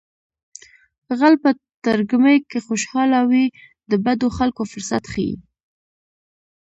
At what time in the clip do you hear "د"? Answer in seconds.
3.91-3.93